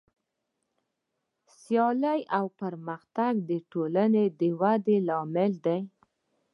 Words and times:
سیالي 1.59 2.19
او 2.37 2.45
پرمختګ 2.59 3.33
د 3.49 3.51
ټولنې 3.71 4.25
د 4.39 4.41
ودې 4.59 4.97
لامل 5.07 5.53
دی. 5.65 5.79